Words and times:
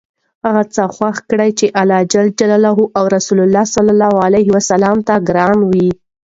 هغه 0.45 0.63
څه 0.73 0.83
خوښ 0.95 1.17
کړه 1.29 1.47
چې 1.59 1.65
الله 1.81 2.79
او 2.97 3.03
رسول 3.15 4.91
ته 5.07 5.15
ګران 5.29 5.59
وي. 5.71 5.89